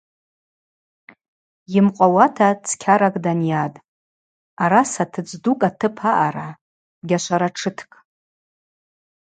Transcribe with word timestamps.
Йымкъвауата 1.73 2.47
цкьаракӏ 2.65 3.19
данйатӏ– 3.23 3.83
араса 4.63 5.05
тыдздукӏ 5.11 5.63
атып 5.69 5.97
аъара 6.11 6.49
гьашваратшыткӏ. 7.07 7.95